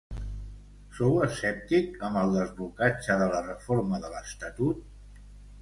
[0.99, 4.85] Sou escèptic amb el desblocatge de la reforma de l’estatut?